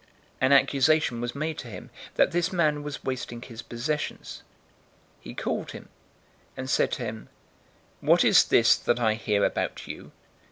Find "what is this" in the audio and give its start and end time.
7.99-8.75